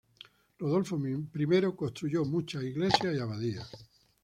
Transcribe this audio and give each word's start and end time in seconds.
Rodolfo 0.59 0.97
I 0.97 1.75
construyó 1.75 2.25
muchas 2.25 2.63
iglesias 2.63 3.13
y 3.15 3.19
abadías. 3.19 3.69